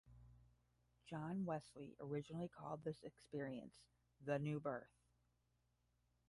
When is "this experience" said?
2.83-3.83